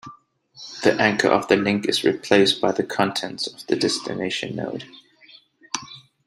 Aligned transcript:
The 0.81 0.99
anchor 0.99 1.27
of 1.27 1.47
the 1.47 1.55
link 1.55 1.87
is 1.87 2.03
replaced 2.03 2.59
by 2.59 2.71
the 2.71 2.81
contents 2.83 3.45
of 3.45 3.67
the 3.67 3.75
destination 3.75 4.55
node. 4.55 4.85